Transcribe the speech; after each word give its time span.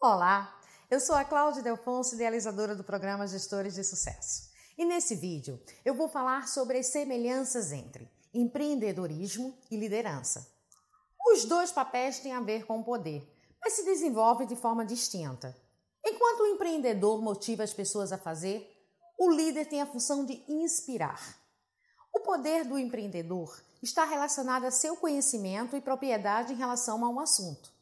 Olá, 0.00 0.56
eu 0.88 1.00
sou 1.00 1.16
a 1.16 1.24
Cláudia 1.24 1.60
Delfonso, 1.60 2.14
idealizadora 2.14 2.76
do 2.76 2.84
programa 2.84 3.26
Gestores 3.26 3.74
de 3.74 3.82
Sucesso. 3.82 4.48
E 4.78 4.84
nesse 4.84 5.16
vídeo 5.16 5.60
eu 5.84 5.92
vou 5.92 6.08
falar 6.08 6.46
sobre 6.46 6.78
as 6.78 6.86
semelhanças 6.86 7.72
entre 7.72 8.08
empreendedorismo 8.32 9.58
e 9.68 9.76
liderança. 9.76 10.48
Os 11.26 11.44
dois 11.44 11.72
papéis 11.72 12.20
têm 12.20 12.32
a 12.32 12.40
ver 12.40 12.64
com 12.64 12.78
o 12.78 12.84
poder, 12.84 13.28
mas 13.60 13.72
se 13.72 13.84
desenvolvem 13.84 14.46
de 14.46 14.54
forma 14.54 14.86
distinta. 14.86 15.52
Enquanto 16.06 16.42
o 16.42 16.46
empreendedor 16.46 17.20
motiva 17.20 17.64
as 17.64 17.74
pessoas 17.74 18.12
a 18.12 18.18
fazer, 18.18 18.72
o 19.18 19.32
líder 19.32 19.64
tem 19.64 19.82
a 19.82 19.86
função 19.86 20.24
de 20.24 20.44
inspirar. 20.46 21.20
O 22.14 22.20
poder 22.20 22.64
do 22.64 22.78
empreendedor 22.78 23.60
está 23.82 24.04
relacionado 24.04 24.64
a 24.64 24.70
seu 24.70 24.96
conhecimento 24.96 25.76
e 25.76 25.80
propriedade 25.80 26.52
em 26.52 26.56
relação 26.56 27.04
a 27.04 27.08
um 27.08 27.18
assunto. 27.18 27.76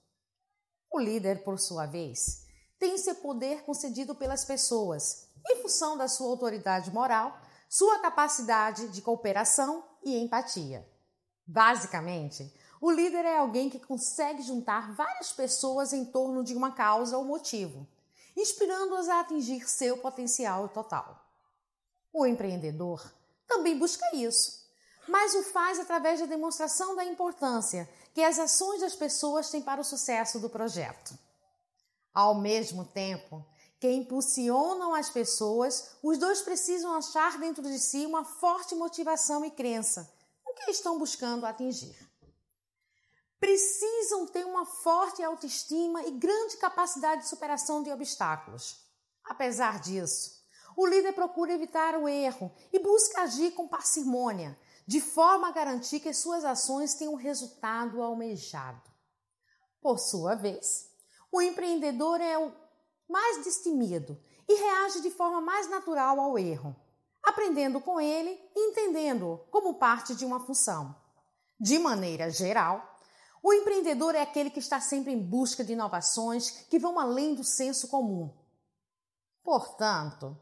O 0.97 0.99
líder, 0.99 1.45
por 1.45 1.59
sua 1.59 1.85
vez, 1.85 2.47
tem 2.79 2.97
seu 2.97 3.17
poder 3.17 3.65
concedido 3.65 4.15
pelas 4.15 4.47
pessoas, 4.47 5.29
em 5.47 5.61
função 5.61 5.95
da 5.95 6.09
sua 6.09 6.29
autoridade 6.29 6.91
moral, 6.91 7.39
sua 7.69 7.99
capacidade 7.99 8.89
de 8.89 9.03
cooperação 9.03 9.85
e 10.03 10.17
empatia. 10.17 10.91
Basicamente, 11.47 12.51
o 12.81 12.91
líder 12.91 13.27
é 13.27 13.37
alguém 13.37 13.69
que 13.69 13.79
consegue 13.79 14.41
juntar 14.41 14.95
várias 14.95 15.33
pessoas 15.33 15.93
em 15.93 16.03
torno 16.03 16.43
de 16.43 16.55
uma 16.55 16.73
causa 16.73 17.19
ou 17.19 17.27
motivo, 17.27 17.87
inspirando-as 18.35 19.11
a 19.11 19.21
atingir 19.21 19.69
seu 19.69 19.99
potencial 19.99 20.67
total. 20.71 21.31
O 22.11 22.25
empreendedor 22.25 23.05
também 23.47 23.79
busca 23.79 24.17
isso, 24.17 24.67
mas 25.07 25.35
o 25.35 25.43
faz 25.43 25.79
através 25.79 26.21
da 26.21 26.27
demonstração 26.27 26.97
da 26.97 27.05
importância 27.05 27.87
que 28.17 28.25
as 28.25 28.39
ações 28.39 28.81
das 28.81 28.97
pessoas 28.97 29.51
têm 29.51 29.61
para 29.61 29.79
o 29.79 29.85
sucesso 29.85 30.41
do 30.41 30.49
projeto. 30.49 31.19
Ao 32.15 32.35
mesmo 32.35 32.83
tempo 32.83 33.45
que 33.79 33.93
impulsionam 33.93 34.95
as 34.95 35.11
pessoas, 35.11 35.91
os 36.03 36.17
dois 36.17 36.41
precisam 36.41 36.95
achar 36.95 37.37
dentro 37.39 37.63
de 37.63 37.79
si 37.79 38.07
uma 38.07 38.25
forte 38.25 38.75
motivação 38.75 39.45
e 39.45 39.51
crença 39.51 40.11
no 40.47 40.55
que 40.55 40.71
estão 40.71 40.99
buscando 40.99 41.45
atingir. 41.45 41.95
Precisam 43.39 44.27
ter 44.27 44.47
uma 44.47 44.65
forte 44.65 45.23
autoestima 45.23 46.03
e 46.07 46.13
grande 46.13 46.57
capacidade 46.57 47.21
de 47.21 47.29
superação 47.29 47.83
de 47.83 47.93
obstáculos. 47.93 48.79
Apesar 49.25 49.79
disso, 49.79 50.43
o 50.75 50.87
líder 50.87 51.13
procura 51.13 51.53
evitar 51.53 51.95
o 51.95 52.09
erro 52.09 52.51
e 52.73 52.79
busca 52.79 53.21
agir 53.21 53.51
com 53.51 53.69
parcimônia, 53.69 54.59
de 54.87 55.01
forma 55.01 55.49
a 55.49 55.53
garantir 55.53 56.01
que 56.01 56.13
suas 56.13 56.45
ações 56.45 56.95
tenham 56.95 57.15
o 57.15 57.17
resultado 57.17 58.01
almejado. 58.01 58.91
Por 59.81 59.99
sua 59.99 60.35
vez, 60.35 60.91
o 61.33 61.43
empreendedor 61.43 62.21
é 62.21 62.39
o 62.39 62.53
mais 63.09 63.45
destemido 63.45 64.19
e 64.49 64.55
reage 64.55 65.01
de 65.01 65.11
forma 65.11 65.41
mais 65.41 65.69
natural 65.69 66.21
ao 66.21 66.39
erro, 66.39 66.75
aprendendo 67.23 67.81
com 67.81 68.01
ele 68.01 68.41
e 68.55 68.71
entendendo-o 68.71 69.39
como 69.51 69.75
parte 69.75 70.15
de 70.15 70.25
uma 70.25 70.41
função. 70.41 70.95
De 71.59 71.79
maneira 71.79 72.31
geral, 72.31 72.97
o 73.43 73.53
empreendedor 73.53 74.15
é 74.15 74.23
aquele 74.23 74.51
que 74.51 74.59
está 74.59 74.81
sempre 74.81 75.13
em 75.13 75.21
busca 75.21 75.65
de 75.65 75.73
inovações 75.73 76.51
que 76.69 76.79
vão 76.79 76.99
além 76.99 77.35
do 77.35 77.45
senso 77.45 77.89
comum. 77.89 78.33
Portanto, 79.43 80.37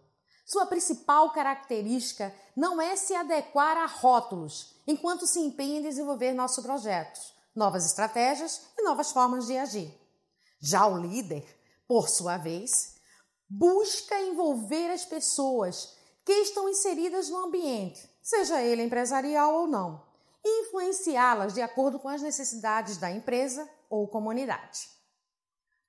sua 0.45 0.67
principal 0.67 1.33
característica 1.33 2.34
não 2.55 2.81
é 2.81 2.97
se 2.97 3.14
adequar 3.14 3.77
a 3.77 3.87
rótulos, 3.87 4.77
enquanto 4.87 5.27
se 5.27 5.41
empenha 5.41 5.78
em 5.78 5.83
desenvolver 5.83 6.33
nossos 6.34 6.62
projetos, 6.62 7.34
novas 7.55 7.87
estratégias 7.87 8.61
e 8.78 8.83
novas 8.83 9.11
formas 9.11 9.47
de 9.47 9.56
agir. 9.56 9.92
Já 10.61 10.87
o 10.87 10.98
líder, 10.98 11.45
por 11.89 12.09
sua 12.09 12.37
vez, 12.37 12.97
busca 13.48 14.20
envolver 14.20 14.91
as 14.91 15.05
pessoas 15.05 15.97
que 16.25 16.33
estão 16.33 16.69
inseridas 16.69 17.28
no 17.28 17.39
ambiente, 17.39 18.09
seja 18.22 18.62
ele 18.62 18.83
empresarial 18.83 19.55
ou 19.55 19.66
não, 19.66 20.03
e 20.44 20.62
influenciá-las 20.62 21.55
de 21.55 21.62
acordo 21.62 21.99
com 21.99 22.09
as 22.09 22.21
necessidades 22.21 22.99
da 22.99 23.11
empresa 23.11 23.69
ou 23.88 24.09
comunidade. 24.09 24.88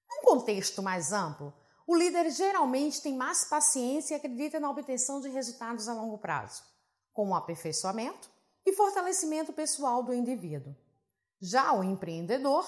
Num 0.10 0.22
contexto 0.22 0.82
mais 0.82 1.12
amplo, 1.12 1.54
o 1.88 1.96
líder 1.96 2.32
geralmente 2.32 3.02
tem 3.02 3.16
mais 3.16 3.46
paciência 3.46 4.14
e 4.14 4.18
acredita 4.18 4.60
na 4.60 4.70
obtenção 4.70 5.22
de 5.22 5.30
resultados 5.30 5.88
a 5.88 5.94
longo 5.94 6.18
prazo, 6.18 6.64
com 7.14 7.30
o 7.30 7.36
aperfeiçoamento 7.36 8.30
e 8.66 8.74
fortalecimento 8.74 9.54
pessoal 9.54 10.02
do 10.02 10.14
indivíduo. 10.14 10.76
Já 11.40 11.74
o 11.74 11.84
empreendedor, 11.84 12.68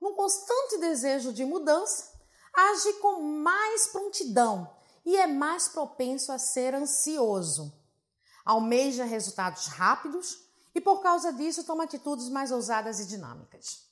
num 0.00 0.14
constante 0.14 0.78
desejo 0.78 1.32
de 1.32 1.44
mudança, 1.44 2.12
age 2.52 2.94
com 2.94 3.22
mais 3.22 3.86
prontidão 3.88 4.74
e 5.04 5.16
é 5.16 5.28
mais 5.28 5.68
propenso 5.68 6.32
a 6.32 6.38
ser 6.38 6.74
ansioso. 6.74 7.72
Almeja 8.44 9.04
resultados 9.04 9.66
rápidos 9.66 10.44
e, 10.74 10.80
por 10.80 11.00
causa 11.00 11.32
disso, 11.32 11.62
toma 11.62 11.84
atitudes 11.84 12.28
mais 12.28 12.50
ousadas 12.50 12.98
e 12.98 13.06
dinâmicas. 13.06 13.86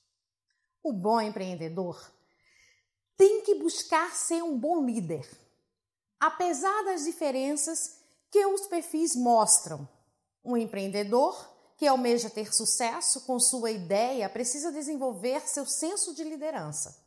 O 0.82 0.92
bom 0.92 1.20
empreendedor 1.20 2.13
tem 3.16 3.42
que 3.42 3.54
buscar 3.56 4.14
ser 4.14 4.42
um 4.42 4.58
bom 4.58 4.84
líder. 4.84 5.28
Apesar 6.18 6.84
das 6.84 7.04
diferenças 7.04 8.00
que 8.30 8.44
os 8.46 8.66
perfis 8.66 9.14
mostram, 9.14 9.88
um 10.44 10.56
empreendedor 10.56 11.36
que 11.76 11.86
almeja 11.86 12.30
ter 12.30 12.54
sucesso 12.54 13.22
com 13.22 13.38
sua 13.38 13.70
ideia 13.70 14.28
precisa 14.28 14.70
desenvolver 14.70 15.40
seu 15.48 15.66
senso 15.66 16.14
de 16.14 16.24
liderança 16.24 17.04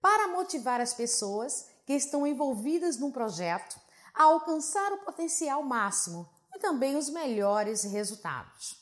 para 0.00 0.28
motivar 0.28 0.80
as 0.80 0.94
pessoas 0.94 1.66
que 1.84 1.92
estão 1.92 2.26
envolvidas 2.26 2.96
num 2.96 3.12
projeto 3.12 3.78
a 4.14 4.24
alcançar 4.24 4.92
o 4.92 5.04
potencial 5.04 5.62
máximo 5.62 6.28
e 6.54 6.58
também 6.58 6.96
os 6.96 7.08
melhores 7.10 7.84
resultados. 7.84 8.76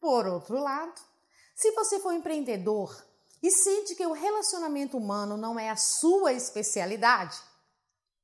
Por 0.00 0.26
outro 0.26 0.58
lado, 0.58 1.00
se 1.54 1.70
você 1.72 2.00
for 2.00 2.12
empreendedor 2.12 2.92
e 3.42 3.50
sente 3.50 3.94
que 3.94 4.06
o 4.06 4.12
relacionamento 4.12 4.96
humano 4.96 5.36
não 5.36 5.58
é 5.58 5.68
a 5.68 5.76
sua 5.76 6.32
especialidade, 6.32 7.36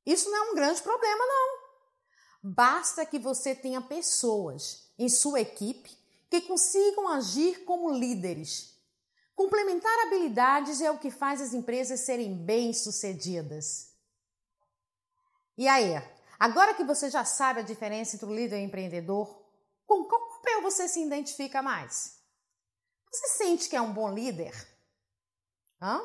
isso 0.05 0.29
não 0.29 0.37
é 0.37 0.51
um 0.51 0.55
grande 0.55 0.81
problema, 0.81 1.25
não. 1.25 1.59
Basta 2.41 3.05
que 3.05 3.19
você 3.19 3.53
tenha 3.53 3.81
pessoas 3.81 4.91
em 4.97 5.09
sua 5.09 5.41
equipe 5.41 5.95
que 6.29 6.41
consigam 6.41 7.07
agir 7.09 7.65
como 7.65 7.91
líderes. 7.91 8.77
Complementar 9.35 10.07
habilidades 10.07 10.81
é 10.81 10.89
o 10.89 10.97
que 10.97 11.11
faz 11.11 11.41
as 11.41 11.53
empresas 11.53 12.01
serem 12.01 12.33
bem-sucedidas. 12.45 13.89
E 15.57 15.67
aí, 15.67 16.01
agora 16.39 16.73
que 16.73 16.83
você 16.83 17.09
já 17.09 17.25
sabe 17.25 17.59
a 17.59 17.63
diferença 17.63 18.15
entre 18.15 18.25
o 18.25 18.33
líder 18.33 18.59
e 18.59 18.63
o 18.63 18.65
empreendedor, 18.65 19.27
com 19.85 20.05
qual 20.05 20.29
papel 20.29 20.61
você 20.61 20.87
se 20.87 21.01
identifica 21.01 21.61
mais? 21.61 22.19
Você 23.11 23.27
sente 23.37 23.67
que 23.67 23.75
é 23.75 23.81
um 23.81 23.93
bom 23.93 24.13
líder? 24.13 24.53
Hã? 25.81 26.01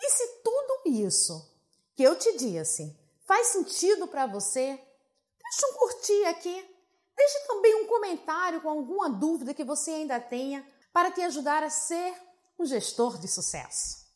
E 0.00 0.10
se 0.10 0.26
tudo 0.42 0.82
isso 0.86 1.50
que 1.94 2.02
eu 2.02 2.18
te 2.18 2.36
disse 2.36 2.96
faz 3.26 3.48
sentido 3.48 4.06
para 4.08 4.26
você, 4.26 4.66
deixa 5.42 5.66
um 5.66 5.78
curtir 5.78 6.24
aqui. 6.26 6.74
Deixe 7.16 7.46
também 7.48 7.74
um 7.82 7.86
comentário 7.86 8.60
com 8.60 8.70
alguma 8.70 9.10
dúvida 9.10 9.52
que 9.52 9.64
você 9.64 9.90
ainda 9.90 10.20
tenha 10.20 10.66
para 10.92 11.10
te 11.10 11.20
ajudar 11.22 11.62
a 11.62 11.70
ser 11.70 12.14
um 12.58 12.64
gestor 12.64 13.18
de 13.18 13.28
sucesso. 13.28 14.06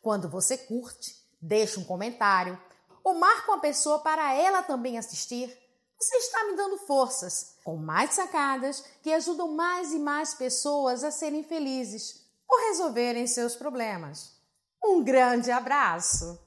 Quando 0.00 0.28
você 0.28 0.56
curte, 0.56 1.14
deixa 1.40 1.78
um 1.78 1.84
comentário 1.84 2.60
ou 3.04 3.14
marca 3.14 3.52
uma 3.52 3.60
pessoa 3.60 4.00
para 4.00 4.34
ela 4.34 4.62
também 4.62 4.98
assistir, 4.98 5.46
você 5.98 6.16
está 6.16 6.44
me 6.44 6.56
dando 6.56 6.78
forças 6.78 7.56
com 7.62 7.76
mais 7.76 8.14
sacadas 8.14 8.82
que 9.02 9.12
ajudam 9.12 9.52
mais 9.52 9.92
e 9.92 9.98
mais 9.98 10.34
pessoas 10.34 11.04
a 11.04 11.10
serem 11.10 11.44
felizes 11.44 12.25
ou 12.48 12.68
resolverem 12.68 13.26
seus 13.26 13.56
problemas. 13.56 14.36
Um 14.84 15.02
grande 15.02 15.50
abraço! 15.50 16.45